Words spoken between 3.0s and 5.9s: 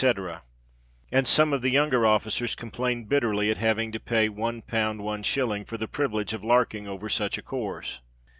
bitterly at having to pay £1:1s. for the